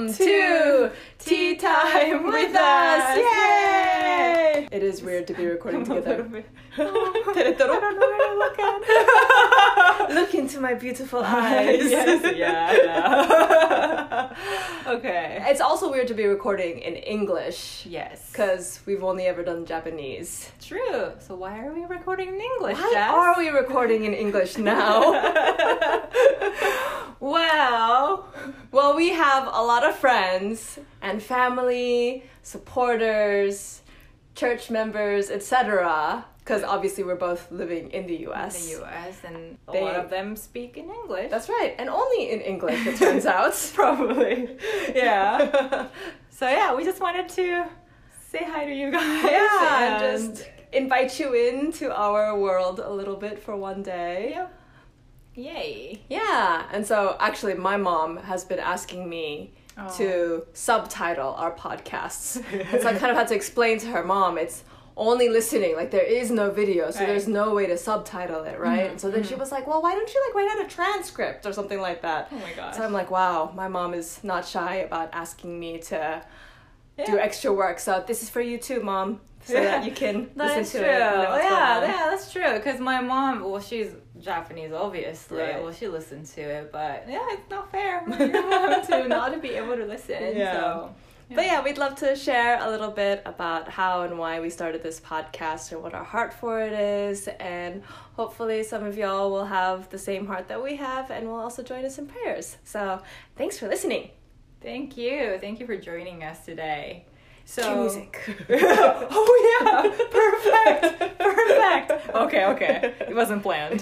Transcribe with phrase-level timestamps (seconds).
[0.00, 3.16] Welcome to Tea Time with Us!
[3.18, 4.66] Yay!
[4.72, 6.26] It is weird to be recording together.
[10.14, 11.90] Look into my beautiful ah, eyes.
[11.90, 14.34] yes, yeah, yeah.
[14.86, 15.44] okay.
[15.48, 18.30] It's also weird to be recording in English Yes.
[18.32, 20.50] because we've only ever done Japanese.
[20.62, 21.12] True.
[21.18, 23.10] So why are we recording in English, Why Jess?
[23.10, 25.12] are we recording in English now?
[27.20, 28.26] Well,
[28.72, 33.82] well, we have a lot of friends and family, supporters,
[34.34, 36.24] church members, etc.
[36.38, 38.56] Because obviously we're both living in the U.S.
[38.72, 41.30] in the US and a They- lot of them speak in English.
[41.30, 42.86] That's right, and only in English.
[42.86, 43.54] It turns out.
[43.74, 44.56] probably.
[44.94, 45.88] Yeah.
[46.30, 47.66] so yeah, we just wanted to
[48.30, 49.24] say hi to you guys.
[49.24, 54.30] yeah, and and just invite you into our world a little bit for one day.
[54.34, 54.46] yeah.
[55.34, 56.00] Yay.
[56.08, 59.88] Yeah, and so actually, my mom has been asking me Oh.
[59.96, 62.42] to subtitle our podcasts.
[62.82, 64.64] so I kind of had to explain to her, Mom, it's
[64.96, 67.06] only listening, like there is no video, so Right.
[67.06, 68.90] there's no way to subtitle it, right?
[68.94, 71.46] Mhm, so then she was like, Well, why don't you like write out a transcript
[71.46, 72.28] or something like that?
[72.30, 72.76] Oh my gosh.
[72.76, 76.20] So I'm like, Wow, my mom is not shy about asking me to
[77.06, 77.78] do extra work.
[77.78, 80.88] So this is for you too, Mom, so that you can That's listen true.
[80.90, 80.98] to it.
[80.98, 82.52] know what's yeah, yeah, that's true.
[82.54, 85.38] Because my mom, well, she's Japanese, obviously.
[85.38, 85.62] Right.
[85.62, 89.32] Well, she listened to it, but yeah, it's not fair for your mom to not
[89.32, 90.36] to be able to listen.
[90.36, 90.52] Yeah.
[90.60, 90.94] So,
[91.32, 94.82] But yeah, we'd love to share a little bit about how and why we started
[94.82, 97.28] this podcast and what our heart for it is.
[97.38, 97.82] And
[98.14, 101.62] hopefully, some of y'all will have the same heart that we have and will also
[101.62, 102.56] join us in prayers.
[102.64, 103.00] So,
[103.36, 104.10] thanks for listening.
[104.62, 105.38] Thank you.
[105.40, 107.04] Thank you for joining us today.
[107.46, 108.20] So Cue music.
[108.50, 112.14] oh yeah, perfect, perfect.
[112.14, 112.94] Okay, okay.
[113.08, 113.80] It wasn't planned.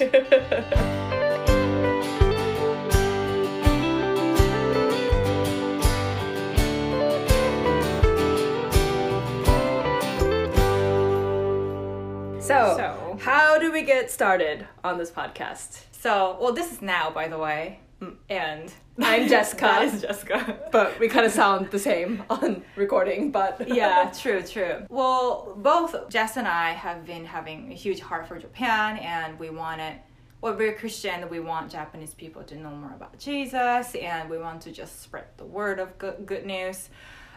[12.40, 15.82] So, So- how do we get started on this podcast?
[15.92, 17.80] So, well, this is now, by the way,
[18.28, 19.62] and I'm Jessica.
[19.62, 20.58] That is Jessica.
[20.72, 24.86] But we kind of sound the same on recording, but yeah, true, true.
[24.88, 29.50] Well, both Jess and I have been having a huge heart for Japan, and we
[29.50, 29.98] wanted,
[30.40, 34.60] well, we're Christian, we want Japanese people to know more about Jesus, and we want
[34.62, 36.90] to just spread the word of good, good news.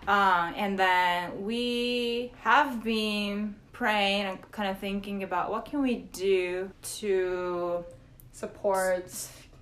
[0.08, 5.96] Uh, and then we have been praying and kind of thinking about what can we
[6.12, 7.84] do to
[8.32, 9.12] support,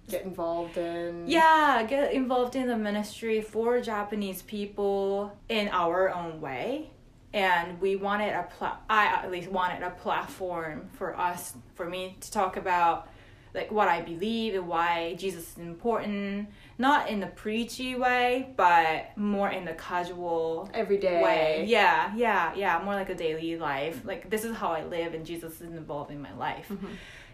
[0.10, 1.24] get involved in.
[1.28, 6.90] yeah get involved in the ministry for japanese people in our own way
[7.34, 12.16] and we wanted a pla- i at least wanted a platform for us for me
[12.22, 13.08] to talk about
[13.54, 19.16] like what i believe and why jesus is important not in the preachy way but
[19.18, 21.22] more in the casual Every day.
[21.22, 25.14] way yeah yeah yeah more like a daily life like this is how i live
[25.16, 26.88] and jesus is involved in my life Mm-hmm.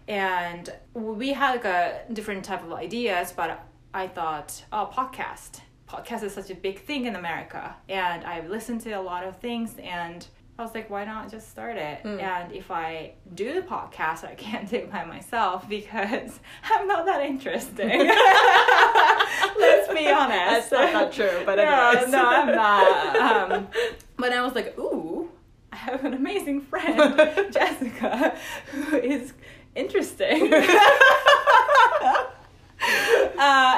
[0.08, 5.60] And we had like a different type of ideas but i thought oh podcast.
[5.88, 7.74] Podcast is such a big thing in america.
[7.88, 10.26] And i've listened to a lot of things and
[10.58, 12.02] i was like why not just start it?
[12.04, 12.20] Mm.
[12.22, 17.06] and if i do the podcast i can't do it by myself because i'm not
[17.06, 18.10] that interesting.
[19.58, 20.70] Let's be honest.
[20.70, 23.50] That's not, not true, but no, no, I'm not.
[23.52, 23.68] Um,
[24.16, 25.30] but I was like, ooh,
[25.72, 27.16] I have an amazing friend,
[27.52, 28.36] Jessica,
[28.72, 29.32] who is
[29.74, 30.52] interesting.
[30.52, 32.26] uh,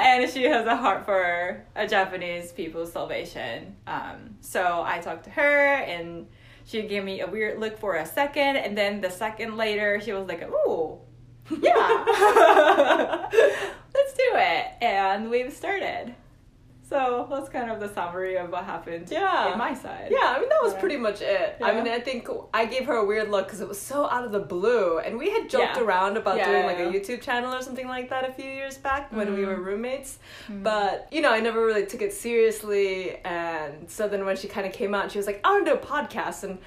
[0.01, 3.75] and she has a heart for a Japanese people's salvation.
[3.87, 6.27] Um, so I talked to her and
[6.65, 8.57] she gave me a weird look for a second.
[8.57, 10.99] And then the second later, she was like, ooh,
[11.59, 12.05] yeah,
[13.29, 14.65] let's do it.
[14.81, 16.15] And we've started.
[16.89, 19.51] So that's kind of the summary of what happened Yeah.
[19.51, 20.07] in my side.
[20.09, 21.57] Yeah, I mean that was pretty much it.
[21.61, 24.23] I mean, I think I gave her a weird look because it was so out
[24.25, 25.83] of the blue, and we had joked Yeah.
[25.83, 26.87] around about Yeah, doing yeah, like a.
[26.91, 29.47] YouTube channel or something like that a few years back when we Mhm.
[29.49, 30.17] were roommates.
[30.47, 30.63] Mhm.
[30.63, 34.65] But you know, I never really took it seriously, and so then when she kind
[34.65, 36.57] of came out, she was like, "I want to do a podcast," and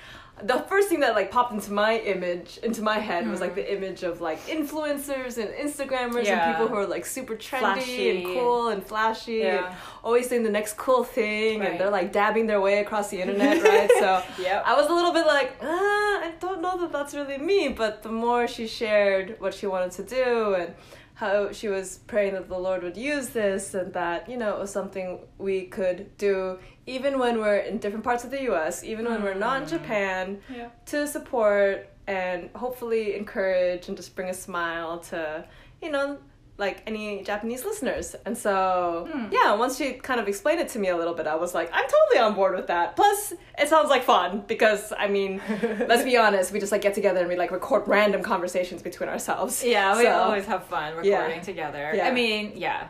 [0.43, 3.57] the first thing that like popped into my image into my head was like Mhm.
[3.57, 6.33] the image of like influencers and instagrammers Yeah.
[6.49, 8.11] and people who are like super trendy Flashy.
[8.11, 9.65] and cool and flashy and
[10.03, 11.71] always doing the next cool thing Right.
[11.73, 14.63] and they're like dabbing their way across the internet right so Yep.
[14.67, 18.03] i was a little bit like ah, i don't know that that's really me but
[18.03, 20.75] the more she shared what she wanted to do and
[21.15, 24.59] how she was praying that the lord would use this and that you know it
[24.59, 29.05] was something we could do even when we're in different parts of the us even
[29.05, 29.71] when we're not in Mm.
[29.71, 30.69] japan yeah.
[30.87, 35.45] to support and hopefully encourage and just bring a smile to
[35.83, 36.19] you know
[36.67, 38.07] like any Japanese listeners.
[38.27, 38.55] And so,
[39.13, 39.27] Hmm.
[39.37, 41.69] yeah, once she kind of explained it to me a little bit, I was like,
[41.77, 42.87] I'm totally on board with that.
[43.01, 43.19] Plus,
[43.63, 45.33] it sounds like fun because, I mean,
[45.91, 49.09] let's be honest, we just like get together and we like record random conversations between
[49.15, 49.55] ourselves.
[49.65, 51.51] Yeah, we So, always have fun recording Yeah.
[51.53, 51.85] together.
[51.95, 52.09] Yeah.
[52.09, 52.81] I mean, yeah,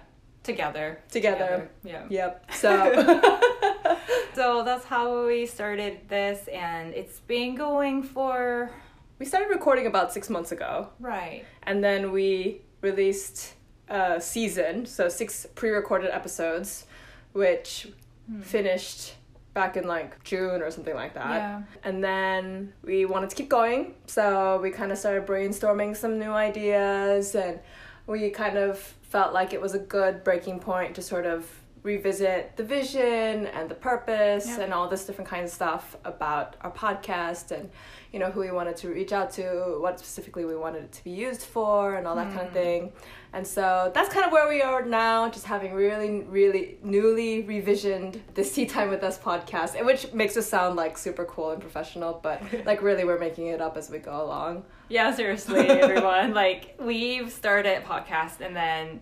[0.50, 0.86] together.
[1.10, 1.70] Together.
[1.92, 2.02] Yeah.
[2.19, 2.32] Yep.
[2.62, 2.70] So,
[4.34, 8.70] So that's how we started this, and it's been going for
[9.19, 10.88] we started recording about six months ago.
[10.98, 11.44] right.
[11.69, 13.54] and then we released
[13.93, 16.87] a season, so six pre-recorded episodes,
[17.33, 17.89] which
[18.27, 18.41] hmm.
[18.41, 19.15] finished
[19.55, 21.31] back in like June or something like that.
[21.31, 21.62] Yeah.
[21.85, 26.33] And then we wanted to keep going, so we kind of started brainstorming some new
[26.33, 27.61] ideas, and
[28.06, 32.56] we kind of felt like it was a good breaking point to sort of revisit
[32.56, 34.61] the vision and the purpose Yeah.
[34.61, 37.70] and all this different kinds of stuff about our podcast and
[38.12, 41.02] you know who we wanted to reach out to what specifically we wanted it to
[41.02, 42.52] be used for and all that kind of mm.
[42.52, 42.93] thing
[43.32, 48.20] and so that's kind of where we are now just having really really newly revisioned
[48.34, 52.20] this tea time with us podcast which makes us sound like super cool and professional
[52.23, 56.34] but like really we're making it up as we go along Yeah, seriously, everyone.
[56.44, 59.00] like we've started podcast, and then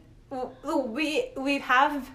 [0.65, 2.09] we we have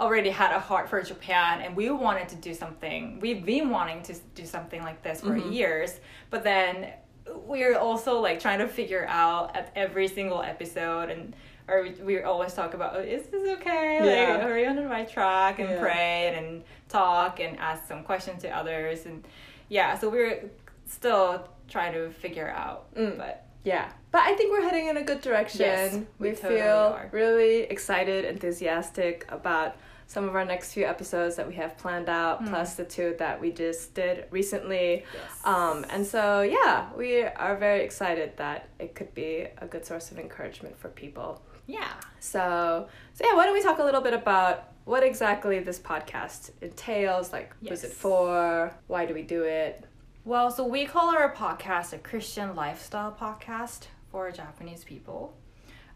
[0.00, 3.18] already had a heart for Japan, and we wanted to do something.
[3.20, 5.98] We've been wanting to do something like this for years,
[6.30, 6.92] but then
[7.34, 11.34] we're also like trying to figure out at every single episode and.
[11.70, 13.98] Or we, we always talk about, oh, is this okay?
[14.02, 14.36] Yeah.
[14.36, 15.58] Like, are we on the right track?
[15.58, 15.78] And Yeah.
[15.80, 19.04] pray and talk and ask some questions to others.
[19.04, 19.22] And
[19.68, 20.48] yeah, so we're
[20.86, 22.94] still trying to figure out.
[22.94, 23.18] Mm.
[23.18, 23.90] But Yeah.
[24.12, 25.60] But I think we're heading in a good direction.
[25.60, 27.10] Yes, we we totally feel are.
[27.12, 29.76] really excited, enthusiastic about
[30.08, 32.48] some of our next few episodes that we have planned out, Mm.
[32.48, 35.04] plus the two that we just did recently.
[35.14, 35.44] Yes.
[35.44, 40.10] Um, and so, yeah, we are very excited that it could be a good source
[40.10, 41.42] of encouragement for people.
[41.66, 41.92] yeah.
[42.20, 46.50] So, so yeah, why don't we talk a little bit about what exactly this podcast
[46.62, 47.30] entails?
[47.32, 48.72] Like, who's it for?
[48.86, 49.84] Why do we do it?
[50.24, 55.36] Well, so we call our podcast a Christian lifestyle podcast for Japanese people.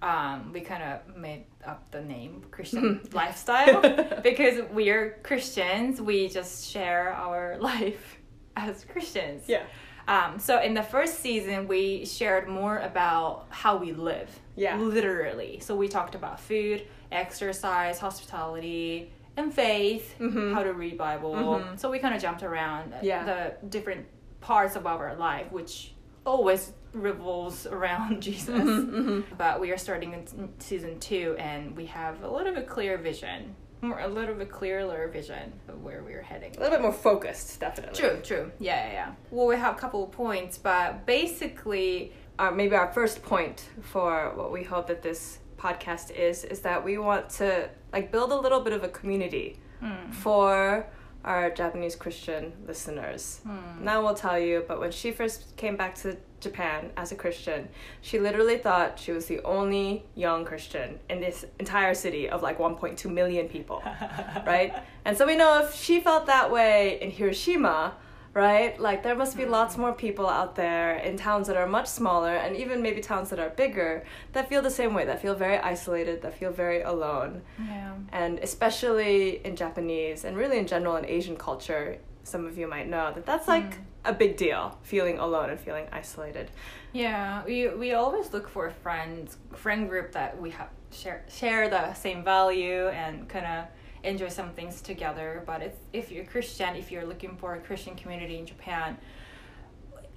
[0.02, 3.80] Um, we kind of made up the name Christian lifestyle
[4.22, 6.00] because we are Christians.
[6.00, 8.18] We just share our life
[8.56, 9.44] as Christians.
[9.46, 9.62] Yeah.
[10.08, 14.28] Um, so in the first season, we shared more about how we live.
[14.56, 14.76] Yeah.
[14.76, 15.60] Literally.
[15.60, 16.82] So we talked about food,
[17.12, 20.52] exercise, hospitality, and faith, Mhm.
[20.52, 21.34] how to read Bible.
[21.34, 21.78] Mhm.
[21.78, 23.24] So we kind of jumped around Yeah.
[23.24, 24.06] the different
[24.40, 28.50] parts of our life, which always revolves around Jesus.
[28.50, 29.34] Mm-hmm, mm-hmm.
[29.36, 33.54] But we are starting in season two, and we have a little bit clear vision,
[33.80, 36.54] more a little bit clearer vision of where we're heading.
[36.56, 37.98] A little bit more focused, definitely.
[37.98, 38.52] True, true.
[38.58, 39.12] Yeah, yeah, yeah.
[39.30, 44.32] Well, we have a couple of points, but basically, our maybe our first point for
[44.34, 48.36] what we hope that this podcast is is that we want to like build a
[48.36, 50.10] little bit of a community hmm.
[50.10, 50.86] for
[51.24, 53.40] our Japanese Christian listeners.
[53.44, 53.84] Hmm.
[53.84, 57.68] Now we'll tell you, but when she first came back to Japan as a Christian,
[58.00, 62.58] she literally thought she was the only young Christian in this entire city of like
[62.58, 63.82] 1.2 million people,
[64.46, 64.74] right?
[65.04, 67.94] And so we know if she felt that way in Hiroshima,
[68.34, 68.78] right?
[68.80, 69.80] Like there must be lots mm.
[69.80, 73.38] more people out there in towns that are much smaller and even maybe towns that
[73.38, 77.42] are bigger that feel the same way, that feel very isolated, that feel very alone.
[77.66, 77.94] yeah.
[78.10, 82.88] And especially in Japanese and really in general in Asian culture, some of you might
[82.88, 83.84] know that that's like mm.
[84.04, 86.50] a big deal, feeling alone and feeling isolated.
[86.92, 91.94] Yeah, we we always look for friends, friend group that we have share share the
[91.94, 93.64] same value and kind of
[94.04, 95.42] enjoy some things together.
[95.46, 98.96] But if if you're Christian, if you're looking for a Christian community in Japan,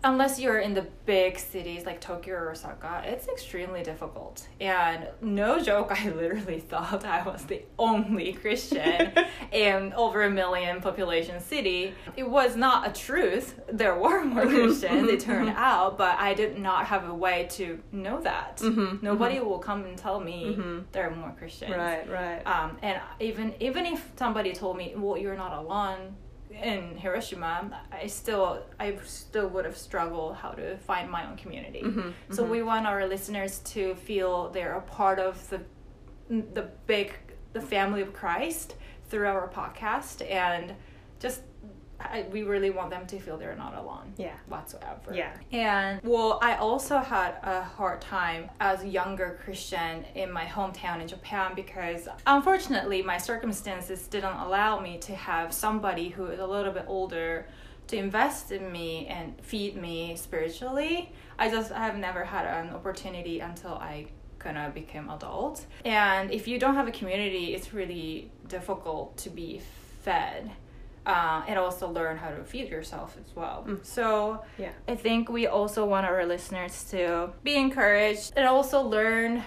[0.06, 4.48] unless you're in the big cities like Tokyo or Osaka, it's extremely difficult.
[4.62, 9.12] And no joke, I literally thought I was the only Christian
[9.52, 11.94] in over a million population city.
[12.16, 13.60] It was not a truth.
[13.72, 17.82] There were more Christians, it turned out, but I did not have a way to
[17.92, 18.58] know that.
[18.58, 20.58] Mhm, Nobody will come and tell me
[20.92, 21.76] there are more Christians.
[21.76, 22.42] Right, right.
[22.46, 26.16] Um, and even even if somebody told me, "Well, you're not alone,"
[26.62, 31.82] in Hiroshima, I still I still would have struggled how to find my own community.
[31.84, 35.62] Mm-hmm, So we want our listeners to feel they're a part of the
[36.30, 37.14] the big
[37.54, 38.76] the family of Christ
[39.10, 40.74] through our podcast, and
[41.20, 41.42] just
[42.12, 44.36] I, we really want them to feel they're not alone Yeah.
[44.48, 45.14] whatsoever.
[45.14, 45.34] Yeah.
[45.52, 51.02] And well, I also had a hard time as a younger Christian in my hometown
[51.02, 56.48] in Japan because unfortunately my circumstances didn't allow me to have somebody who is a
[56.48, 57.48] little bit older
[57.88, 61.12] to invest in me and feed me spiritually.
[61.38, 64.08] I just I have never had an opportunity until I
[64.40, 65.66] gonna become adult.
[65.84, 69.62] And if you don't have a community, it's really difficult to be
[70.04, 70.52] fed.
[71.06, 73.64] Uh, and also learn how to feed yourself as well.
[73.68, 73.86] Mm.
[73.86, 74.72] So Yeah.
[74.88, 79.44] I think we also want our listeners to be encouraged and also learn,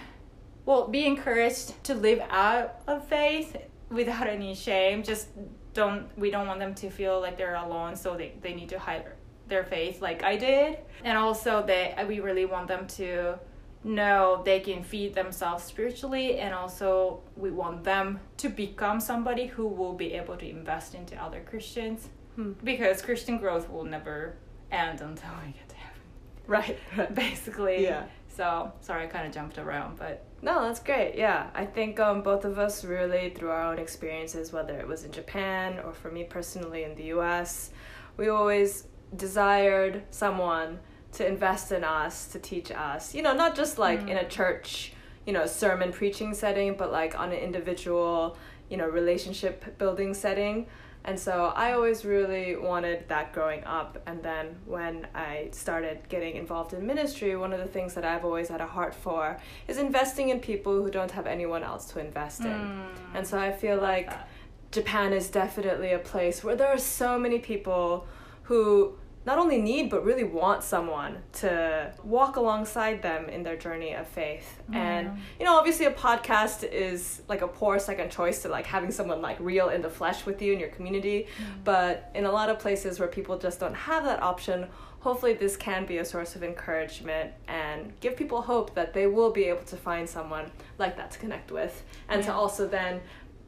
[0.65, 3.57] well, be encouraged to live out of faith
[3.89, 5.03] without any shame.
[5.03, 5.27] Just
[5.73, 8.79] don't, we don't want them to feel like they're alone, so they, they need to
[8.79, 9.03] hide
[9.47, 10.77] their faith like I did.
[11.03, 13.37] And also, that we really want them to
[13.83, 19.65] know they can feed themselves spiritually and also we want them to become somebody who
[19.67, 22.51] will be able to invest into other christians Hmm.
[22.63, 24.35] because christian growth will never
[24.71, 26.01] end until we get to heaven
[26.47, 26.77] Right.
[26.97, 27.13] right.
[27.25, 28.03] basically Yeah.
[28.27, 31.15] so sorry i kind of jumped around but No, that's great.
[31.17, 35.03] Yeah, I think um, both of us really, through our own experiences, whether it was
[35.03, 37.71] in Japan or for me personally in the U.S.,
[38.15, 40.79] we always desired someone
[41.13, 43.15] to invest in us, to teach us.
[43.15, 44.29] You know, not just like in a mm.
[44.29, 44.93] church,
[45.25, 48.37] you know, sermon preaching setting, but like on an individual,
[48.69, 50.67] you know, relationship building setting.
[51.05, 54.01] And so I always really wanted that growing up.
[54.05, 58.25] And then when I started getting involved in ministry, one of the things that I've
[58.25, 61.99] always had a heart for is investing in people who don't have anyone else to
[61.99, 62.47] invest in.
[62.47, 62.87] Mm.
[63.15, 64.27] And so I feel like that.
[64.71, 68.05] Japan is definitely a place where there are so many people
[68.43, 68.95] who
[69.25, 74.07] not only need but really want someone to walk alongside them in their journey of
[74.07, 74.61] faith.
[74.71, 78.91] And you know, obviously a podcast is like a poor second choice to like having
[78.91, 81.63] someone like real in the flesh with you in your community, mm.
[81.63, 84.67] but in a lot of places where people just don't have that option,
[84.99, 89.31] hopefully this can be a source of encouragement and give people hope that they will
[89.31, 91.83] be able to find someone like that to connect with.
[92.07, 93.01] And to also then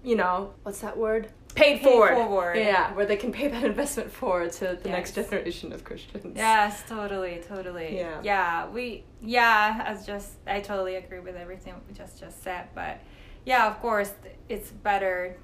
[0.03, 2.57] you know what's that word Paid paid forward forward.
[2.57, 6.83] yeah where they can pay that investment forward to the next generation of christians Yes,
[6.87, 7.97] totally, totally.
[7.97, 8.19] Yeah.
[8.23, 12.99] Yeah, we yeah, as just I totally agree with everything we just just said, but
[13.45, 14.11] yeah, of course,
[14.49, 15.35] it's better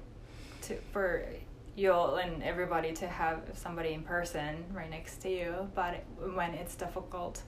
[0.62, 1.24] to for
[1.76, 6.02] you and everybody to have somebody in person right next to you, but
[6.34, 7.42] when it's difficult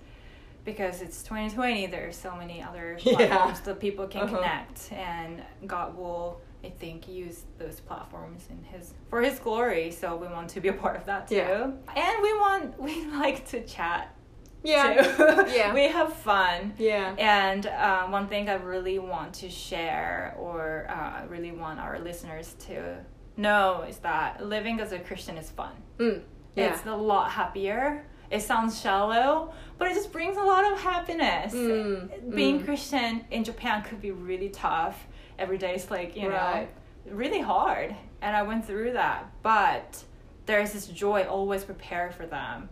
[0.64, 3.14] because it's 2020 there's so many other Yeah.
[3.16, 4.36] platforms that people can Uh-huh.
[4.36, 10.16] connect and god will i think use those platforms in his for his glory so
[10.16, 11.70] we want to be a part of that too Yeah.
[11.96, 14.14] and we want we like to chat
[14.62, 15.44] yeah too.
[15.56, 15.72] Yeah.
[15.72, 21.26] we have fun yeah and um, one thing I really want to share, or uh,
[21.28, 22.98] really want our listeners to
[23.38, 25.72] know, is that living as a Christian is fun.
[25.98, 26.20] mm.
[26.56, 28.04] yeah It's a lot happier.
[28.30, 31.52] It sounds shallow, but it just brings a lot of happiness.
[31.54, 32.64] Mm, Being mm.
[32.66, 34.96] Christian in Japan could be really tough.
[35.40, 36.68] Every day is like, you Right.
[37.06, 37.96] know, really hard.
[38.22, 39.20] And I went through that.
[39.42, 40.04] But
[40.46, 42.68] there's this joy always prepared for them.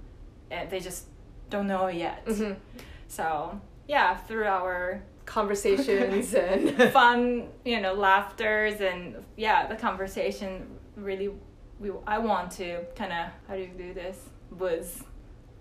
[0.50, 1.06] And they just
[1.50, 2.24] don't know yet.
[2.26, 2.56] Mhm.
[3.08, 11.30] So, yeah, through our conversations and fun, you know, laughters and yeah, the conversation really
[11.80, 14.18] we I want to kind of how do you do this?
[14.50, 15.04] buzz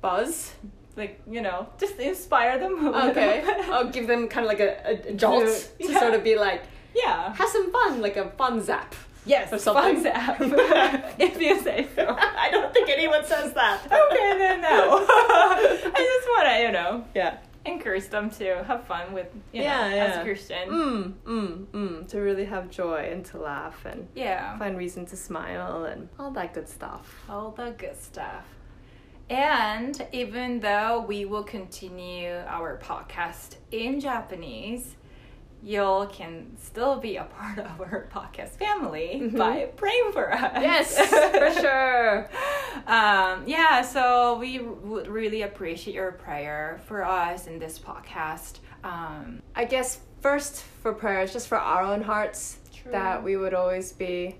[0.01, 0.53] buzz
[0.95, 5.13] like, you know, just inspire them okay i'll give them kind of like a, a,
[5.13, 5.45] jolt
[5.79, 6.63] to sort of be like
[7.03, 7.33] yeah.
[7.35, 9.95] have some fun like a fun zap Yes, or something.
[9.95, 10.37] fun zap.
[11.19, 12.15] if you say so.
[12.45, 15.05] i don't think anyone says that okay, then no.
[15.09, 19.65] I just want to, you know, yeah encourage them to have fun with, you know,
[19.65, 20.69] Yeah, as a Christian.
[20.69, 24.57] mm, mm, mm, to really have joy and to laugh and Yeah.
[24.57, 27.05] find reason to smile and all that good stuff.
[27.29, 28.45] all the good stuff.
[29.29, 34.95] And even though we will continue our podcast in Japanese,
[35.63, 39.37] you can still be a part of our podcast family Mhm.
[39.37, 40.51] by praying for us.
[40.61, 42.29] Yes, for sure.
[42.85, 48.59] Um, yeah, so we would really appreciate your prayer for us in this podcast.
[48.83, 52.91] Um, I guess first for prayers, just for our own hearts, True.
[52.91, 54.35] that we would always be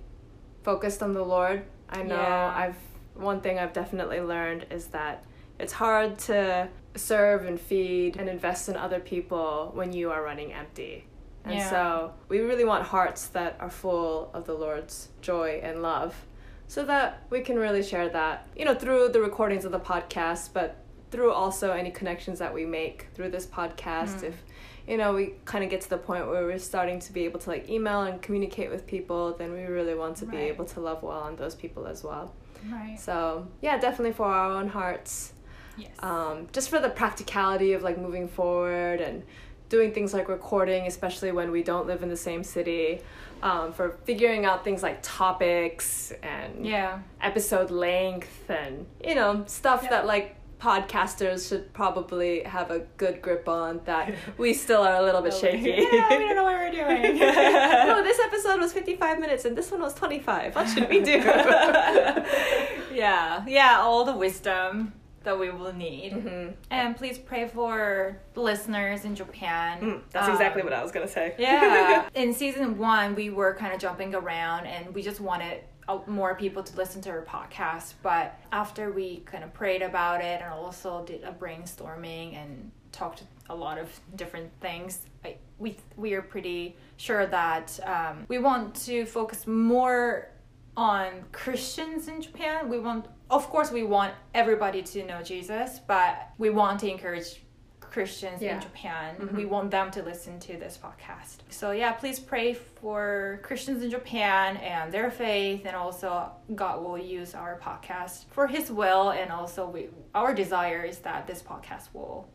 [0.64, 1.64] focused on the Lord.
[1.90, 2.54] I know Yeah.
[2.56, 2.78] I've
[3.16, 5.24] one thing I've definitely learned is that
[5.60, 10.54] it's hard to serve and feed and invest in other people when you are running
[10.54, 11.06] empty.
[11.46, 11.70] And Yeah.
[11.70, 16.26] so we really want hearts that are full of the Lord's joy and love
[16.68, 20.50] so that we can really share that, you know, through the recordings of the podcast,
[20.54, 20.76] but
[21.10, 24.20] through also any connections that we make through this podcast.
[24.20, 24.24] Mm.
[24.24, 24.44] If,
[24.86, 27.40] you know, we kind of get to the point where we're starting to be able
[27.40, 30.82] to like email and communicate with people, then we really want to be able to
[30.82, 32.34] love well on those people as well.
[32.70, 33.00] right.
[33.00, 35.32] So, yeah, definitely for our own hearts
[35.78, 35.92] Yes.
[36.00, 39.24] um, just for the practicality of like moving forward and
[39.70, 43.02] doing things like recording, especially when we don't live in the same city,
[43.44, 47.00] um, for figuring out things like topics and yeah.
[47.22, 49.90] episode length and you know stuff Yeah.
[49.92, 55.04] that like podcasters should probably have a good grip on that we still are a
[55.04, 55.70] little bit shaky.
[55.70, 57.20] yeah, we don't know what we're doing.
[57.20, 60.56] no, this episode was 55 minutes and this one was 25.
[60.56, 61.12] What should we do?
[62.94, 64.94] yeah, yeah, all the wisdom
[65.28, 66.14] that we will need.
[66.14, 66.54] Mhm.
[66.72, 69.82] And please pray for the listeners in Japan.
[69.82, 71.36] Mm, that's Um, exactly what I was gonna say.
[71.38, 72.08] yeah.
[72.16, 76.34] In season one, we were kind of jumping around and we just wanted uh, more
[76.36, 77.96] people to listen to our podcast.
[78.02, 83.24] But after we kind of prayed about it and also did a brainstorming and talked
[83.50, 88.76] a lot of different things, I, we, we are pretty sure that um, we want
[88.86, 90.30] to focus more
[90.78, 92.70] on Christians in Japan.
[92.70, 97.42] We want, of course, we want everybody to know Jesus, but we want to encourage
[97.80, 98.56] Christians Yeah.
[98.56, 99.16] in Japan.
[99.18, 99.32] Mhm.
[99.36, 101.38] We want them to listen to this podcast.
[101.50, 106.98] So yeah, please pray for Christians in Japan and their faith, and also God will
[106.98, 111.88] use our podcast for His will, and also we our desire is that this podcast
[111.94, 112.28] will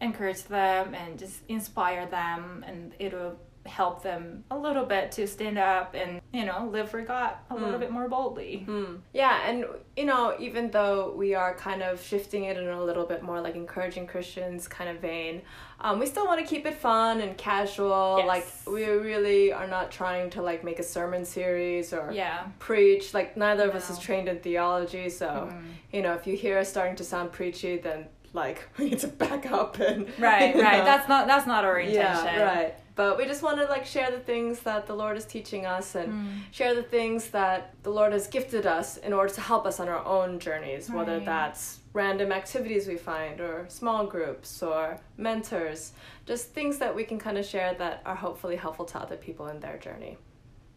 [0.00, 3.36] encourage them and just inspire them, and it'll
[3.66, 7.54] help them a little bit to stand up and you know live for God a
[7.54, 7.80] little Mm.
[7.80, 8.64] bit more boldly.
[8.68, 9.00] Mm.
[9.12, 9.64] Yeah, and
[9.96, 13.40] you know, even though we are kind of shifting it in a little bit more
[13.40, 15.42] like encouraging Christians kind of vein,
[15.80, 18.16] um, we still want to keep it fun and casual.
[18.18, 18.26] Yes.
[18.26, 22.44] Like we really are not trying to like make a sermon series or Yeah.
[22.58, 23.14] preach.
[23.14, 25.62] Like neither of us is trained in theology, so Mhm.
[25.92, 29.08] you know, if you hear us starting to sound preachy, then like we need to
[29.08, 30.78] back up and Right, right.
[30.78, 30.84] know.
[30.84, 32.26] That's not that's not our intention.
[32.34, 32.74] Yeah, right.
[32.96, 35.94] But we just want to like share the things that the Lord is teaching us
[35.94, 36.28] and Mm.
[36.50, 39.88] share the things that the Lord has gifted us in order to help us on
[39.88, 45.92] our own journeys, whether that's random activities we find or small groups or mentors,
[46.24, 49.46] just things that we can kind of share that are hopefully helpful to other people
[49.48, 50.16] in their journey.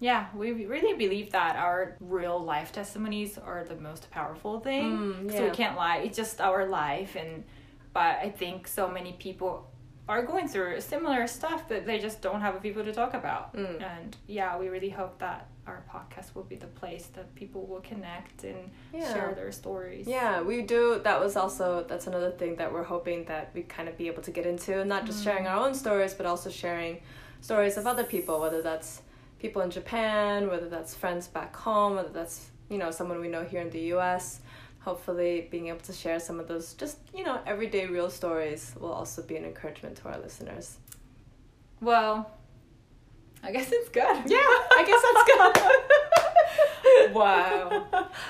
[0.02, 4.98] Yeah, we really believe that our real life testimonies are the most powerful thing.
[4.98, 5.98] Mm, So we can't lie.
[5.98, 7.44] It's just our life, and
[7.94, 9.70] but I think so many people
[10.10, 13.56] are going through similar stuff that they just don't have people to talk about.
[13.56, 13.80] Mm.
[13.82, 17.82] And yeah, we really hope that our podcast will be the place that people will
[17.82, 19.14] connect and Yeah.
[19.14, 20.08] share their stories.
[20.08, 21.00] Yeah, we do.
[21.04, 24.24] That was also that's another thing that we're hoping that we kind of be able
[24.24, 27.02] to get into, not just sharing our own stories, but also sharing
[27.42, 29.04] stories of other people, whether that's
[29.38, 33.44] people in Japan, whether that's friends back home, whether that's you know someone we know
[33.44, 34.40] here in the U.S.
[34.82, 38.92] Hopefully, being able to share some of those just you know everyday real stories will
[38.94, 40.78] also be an encouragement to our listeners.
[41.82, 42.30] Well,
[43.44, 44.04] I guess it's good.
[44.26, 47.12] Yeah, I guess that's good.
[47.14, 47.86] Wow.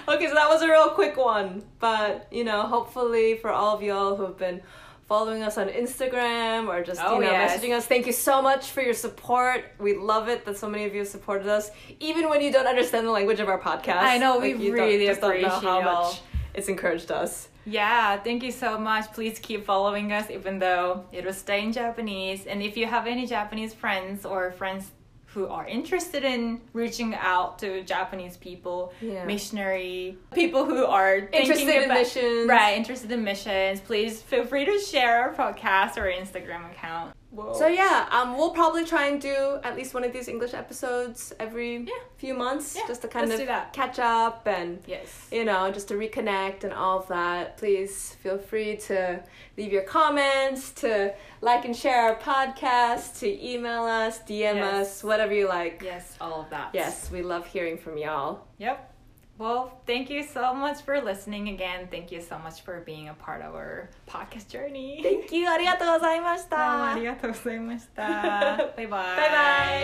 [0.08, 3.82] okay, so that was a real quick one, but you know, hopefully for all of
[3.84, 4.62] y'all who have been
[5.08, 7.60] following us on Instagram or just Oh, you know yes.
[7.60, 9.66] messaging us, thank you so much for your support.
[9.80, 12.68] We love it that so many of you have supported us, even when you don't
[12.68, 13.98] understand the language of our podcast.
[14.02, 16.04] I know, we you really just don't know how appreciate y'all.
[16.10, 16.22] much
[16.60, 17.48] it's encouraged us.
[17.66, 19.12] Yeah, thank you so much.
[19.14, 22.46] Please keep following us, even though it will stay in Japanese.
[22.46, 24.92] And if you have any Japanese friends or friends
[25.34, 29.26] who are interested in reaching out to Japanese people, Yeah.
[29.26, 32.50] missionary people who are Interested in missions.
[32.50, 32.76] right?
[32.76, 33.80] Interested in missions.
[33.80, 37.14] Please feel free to share our podcast or Instagram account.
[37.32, 37.54] Whoa.
[37.54, 41.32] So yeah, um, we'll probably try and do at least one of these English episodes
[41.40, 41.94] every Yeah.
[42.18, 43.72] few months, Yeah, just to kind let's of that.
[43.72, 45.28] catch up and yes.
[45.32, 49.22] you know, just to reconnect and all of that, please feel free to
[49.58, 54.74] leave your comments, to like and share our podcast, to email us, DM Yes.
[54.74, 55.84] us, whatever you like.
[55.86, 56.72] Yes, all of that.
[56.74, 58.48] Yes, we love hearing from y'all.
[58.58, 58.92] Yep.
[59.40, 61.88] Well, thank you so much for listening again.
[61.90, 65.00] Thank you so much for being a part of our podcast journey.
[65.02, 65.48] Thank you.
[65.48, 66.58] ありがとうございました。
[66.58, 68.04] どうもありがとうございました。
[68.06, 68.88] バイバイ。
[68.88, 69.28] バ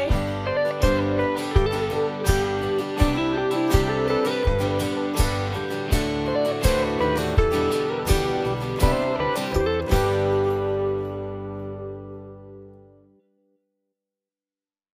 [0.03, 0.11] イ
[0.81, 0.85] バイ。